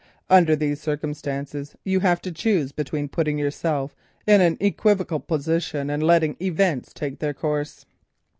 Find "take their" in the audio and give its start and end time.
6.91-7.35